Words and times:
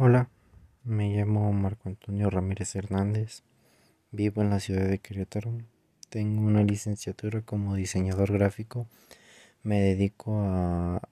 Hola, 0.00 0.30
me 0.84 1.08
llamo 1.08 1.52
Marco 1.52 1.88
Antonio 1.88 2.30
Ramírez 2.30 2.76
Hernández, 2.76 3.42
vivo 4.12 4.42
en 4.42 4.50
la 4.50 4.60
ciudad 4.60 4.86
de 4.86 5.00
Querétaro, 5.00 5.58
tengo 6.08 6.40
una 6.40 6.62
licenciatura 6.62 7.42
como 7.42 7.74
diseñador 7.74 8.30
gráfico, 8.32 8.86
me 9.64 9.80
dedico 9.80 10.38
a 10.40 11.02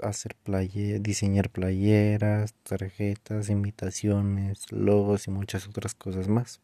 hacer 0.00 0.36
playe 0.36 1.00
diseñar 1.00 1.50
playeras, 1.50 2.54
tarjetas, 2.62 3.48
invitaciones, 3.48 4.70
logos 4.70 5.26
y 5.26 5.32
muchas 5.32 5.66
otras 5.66 5.96
cosas 5.96 6.28
más. 6.28 6.60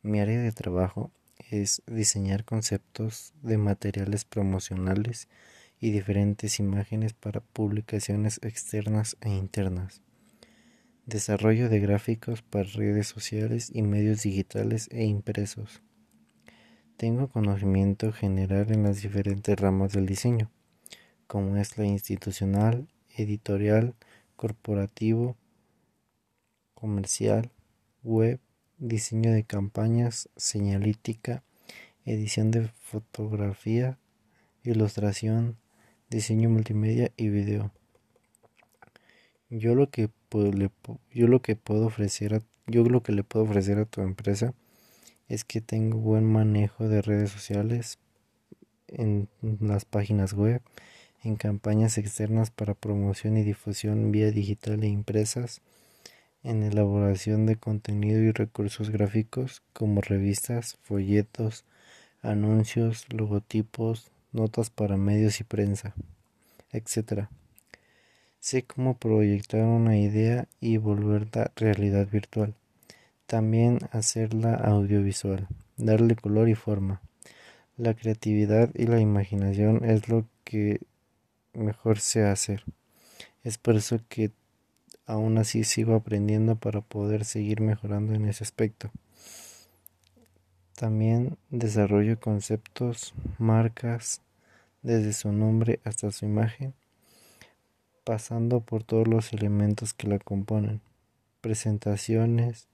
Mi 0.00 0.20
área 0.20 0.40
de 0.40 0.52
trabajo 0.52 1.10
es 1.50 1.82
diseñar 1.86 2.46
conceptos 2.46 3.34
de 3.42 3.58
materiales 3.58 4.24
promocionales 4.24 5.28
y 5.80 5.90
diferentes 5.90 6.58
imágenes 6.58 7.12
para 7.12 7.40
publicaciones 7.40 8.40
externas 8.42 9.16
e 9.20 9.30
internas. 9.30 10.02
Desarrollo 11.06 11.68
de 11.68 11.80
gráficos 11.80 12.42
para 12.42 12.68
redes 12.68 13.06
sociales 13.06 13.70
y 13.72 13.82
medios 13.82 14.22
digitales 14.22 14.88
e 14.92 15.04
impresos. 15.04 15.82
Tengo 16.96 17.28
conocimiento 17.28 18.12
general 18.12 18.72
en 18.72 18.82
las 18.82 19.02
diferentes 19.02 19.58
ramas 19.58 19.92
del 19.92 20.06
diseño, 20.06 20.50
como 21.26 21.56
es 21.56 21.78
la 21.78 21.86
institucional, 21.86 22.88
editorial, 23.16 23.94
corporativo, 24.36 25.36
comercial, 26.74 27.50
web, 28.02 28.40
diseño 28.78 29.32
de 29.32 29.44
campañas, 29.44 30.28
señalítica, 30.36 31.42
edición 32.04 32.50
de 32.50 32.68
fotografía, 32.68 33.98
ilustración, 34.64 35.56
diseño 36.10 36.48
multimedia 36.48 37.12
y 37.16 37.28
video. 37.28 37.70
Yo 39.50 39.74
lo 39.74 39.90
que 39.90 40.10
le, 40.32 40.70
yo 41.12 41.26
lo 41.26 41.40
que 41.40 41.56
puedo 41.56 41.86
ofrecer 41.86 42.34
a, 42.34 42.42
yo 42.66 42.84
lo 42.84 43.02
que 43.02 43.12
le 43.12 43.24
puedo 43.24 43.44
ofrecer 43.44 43.78
a 43.78 43.84
tu 43.84 44.02
empresa 44.02 44.54
es 45.28 45.44
que 45.44 45.60
tengo 45.60 45.98
buen 45.98 46.24
manejo 46.24 46.88
de 46.88 47.02
redes 47.02 47.30
sociales 47.30 47.98
en 48.88 49.28
las 49.60 49.84
páginas 49.84 50.32
web, 50.32 50.62
en 51.22 51.36
campañas 51.36 51.98
externas 51.98 52.50
para 52.50 52.74
promoción 52.74 53.36
y 53.36 53.42
difusión 53.42 54.12
vía 54.12 54.30
digital 54.30 54.82
e 54.84 54.88
impresas, 54.88 55.60
en 56.42 56.62
elaboración 56.62 57.46
de 57.46 57.56
contenido 57.56 58.20
y 58.20 58.32
recursos 58.32 58.90
gráficos 58.90 59.62
como 59.72 60.00
revistas, 60.00 60.78
folletos, 60.82 61.64
anuncios, 62.22 63.06
logotipos, 63.12 64.10
notas 64.32 64.70
para 64.70 64.96
medios 64.96 65.40
y 65.40 65.44
prensa, 65.44 65.94
etc. 66.72 67.28
Sé 68.40 68.62
cómo 68.62 68.96
proyectar 68.96 69.62
una 69.62 69.98
idea 69.98 70.46
y 70.60 70.76
volverla 70.76 71.50
realidad 71.56 72.08
virtual. 72.08 72.54
También 73.26 73.78
hacerla 73.92 74.54
audiovisual, 74.54 75.48
darle 75.76 76.16
color 76.16 76.48
y 76.48 76.54
forma. 76.54 77.00
La 77.76 77.94
creatividad 77.94 78.70
y 78.74 78.86
la 78.86 79.00
imaginación 79.00 79.84
es 79.84 80.08
lo 80.08 80.24
que 80.44 80.80
mejor 81.52 82.00
sé 82.00 82.24
hacer. 82.24 82.64
Es 83.44 83.58
por 83.58 83.76
eso 83.76 84.00
que 84.08 84.30
aún 85.06 85.38
así 85.38 85.64
sigo 85.64 85.94
aprendiendo 85.94 86.56
para 86.56 86.80
poder 86.80 87.24
seguir 87.24 87.60
mejorando 87.60 88.14
en 88.14 88.26
ese 88.26 88.44
aspecto. 88.44 88.90
También 90.78 91.36
desarrollo 91.50 92.20
conceptos, 92.20 93.12
marcas, 93.38 94.20
desde 94.82 95.12
su 95.12 95.32
nombre 95.32 95.80
hasta 95.82 96.12
su 96.12 96.24
imagen, 96.24 96.72
pasando 98.04 98.60
por 98.60 98.84
todos 98.84 99.08
los 99.08 99.32
elementos 99.32 99.92
que 99.92 100.06
la 100.06 100.20
componen. 100.20 100.80
Presentaciones, 101.40 102.68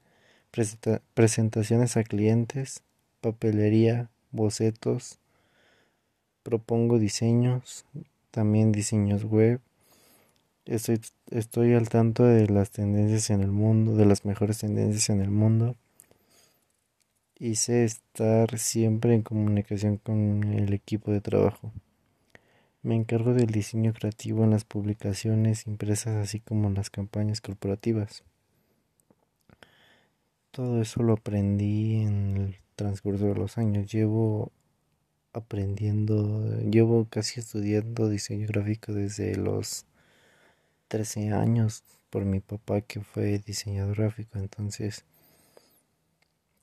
presentaciones 1.14 1.96
a 1.96 2.04
clientes, 2.04 2.82
papelería, 3.22 4.10
bocetos, 4.32 5.18
propongo 6.42 6.98
diseños, 6.98 7.86
también 8.30 8.70
diseños 8.70 9.24
web. 9.24 9.60
Estoy, 10.66 11.00
estoy 11.30 11.72
al 11.72 11.88
tanto 11.88 12.24
de 12.24 12.48
las 12.50 12.70
tendencias 12.70 13.30
en 13.30 13.40
el 13.40 13.50
mundo, 13.50 13.96
de 13.96 14.04
las 14.04 14.26
mejores 14.26 14.58
tendencias 14.58 15.08
en 15.08 15.22
el 15.22 15.30
mundo 15.30 15.74
y 17.38 17.56
sé 17.56 17.84
estar 17.84 18.58
siempre 18.58 19.14
en 19.14 19.22
comunicación 19.22 19.96
con 19.98 20.44
el 20.44 20.72
equipo 20.72 21.12
de 21.12 21.20
trabajo. 21.20 21.72
Me 22.82 22.94
encargo 22.94 23.32
del 23.32 23.46
diseño 23.46 23.92
creativo 23.92 24.44
en 24.44 24.50
las 24.50 24.64
publicaciones 24.64 25.66
impresas 25.66 26.16
así 26.16 26.40
como 26.40 26.68
en 26.68 26.74
las 26.74 26.90
campañas 26.90 27.40
corporativas. 27.40 28.24
Todo 30.50 30.80
eso 30.80 31.02
lo 31.02 31.14
aprendí 31.14 32.02
en 32.02 32.36
el 32.36 32.56
transcurso 32.76 33.26
de 33.26 33.34
los 33.34 33.58
años. 33.58 33.90
Llevo 33.90 34.52
aprendiendo, 35.32 36.60
llevo 36.60 37.06
casi 37.10 37.40
estudiando 37.40 38.08
diseño 38.08 38.46
gráfico 38.46 38.92
desde 38.92 39.34
los 39.36 39.86
13 40.88 41.32
años 41.32 41.82
por 42.10 42.24
mi 42.24 42.40
papá 42.40 42.82
que 42.82 43.00
fue 43.00 43.38
diseñador 43.38 43.96
gráfico. 43.96 44.38
Entonces, 44.38 45.04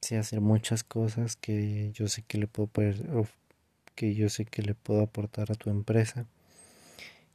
sé 0.01 0.17
hacer 0.17 0.41
muchas 0.41 0.83
cosas 0.83 1.35
que 1.35 1.91
yo 1.93 2.07
sé 2.07 2.23
que 2.23 2.37
le 2.39 2.47
puedo 2.47 2.69
que 3.95 4.15
yo 4.15 4.29
sé 4.29 4.45
que 4.45 4.63
le 4.63 4.73
puedo 4.73 5.01
aportar 5.01 5.51
a 5.51 5.55
tu 5.55 5.69
empresa. 5.69 6.25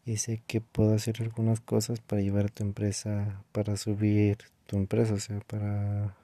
Y 0.04 0.18
sé 0.18 0.42
que 0.46 0.60
puedo 0.60 0.94
hacer 0.94 1.22
algunas 1.22 1.60
cosas 1.60 2.00
para 2.00 2.22
llevar 2.22 2.46
a 2.46 2.48
tu 2.48 2.62
empresa 2.64 3.42
para 3.52 3.76
subir 3.76 4.38
tu 4.66 4.76
empresa 4.76 5.14
o 5.14 5.20
sea 5.20 5.40
para 5.40 6.16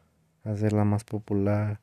hacerla 0.45 0.85
más 0.85 1.05
popular. 1.05 1.81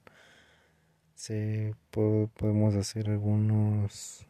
Sé 1.16 1.76
podemos 1.92 2.76
hacer 2.76 3.10
algunos 3.10 4.26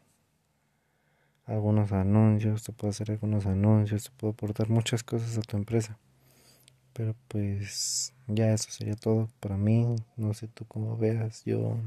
algunos 1.46 1.92
anuncios 1.92 2.64
te 2.64 2.72
puedo 2.72 2.92
hacer 2.92 3.12
algunos 3.12 3.46
anuncios 3.46 4.06
te 4.06 4.12
puedo 4.12 4.34
aportar 4.34 4.70
muchas 4.70 5.04
cosas 5.04 5.38
a 5.38 5.42
tu 5.42 5.58
empresa. 5.58 5.98
Pero 6.94 7.16
pues 7.28 8.14
ya 8.30 8.54
eso 8.54 8.72
sería 8.72 8.96
todo 8.96 9.30
para 9.40 9.58
mí. 9.58 9.96
No 10.18 10.34
sé 10.34 10.48
tú 10.48 10.66
cómo 10.66 10.98
veas. 10.98 11.44
Yo, 11.46 11.78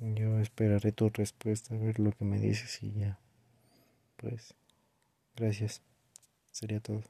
yo 0.00 0.38
esperaré 0.40 0.90
tu 0.92 1.08
respuesta, 1.08 1.74
a 1.74 1.78
ver 1.78 1.98
lo 2.00 2.12
que 2.12 2.24
me 2.24 2.38
dices 2.38 2.82
y 2.82 2.92
ya. 2.92 3.18
Pues, 4.16 4.54
gracias. 5.36 5.82
Sería 6.52 6.80
todo. 6.80 7.02